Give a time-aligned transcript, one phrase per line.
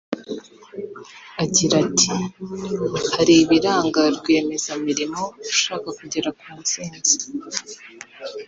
[1.43, 2.09] Agira ati
[3.15, 7.15] “Hari ibiranga rwiyemezamirimo ushaka kugera ku ntsinzi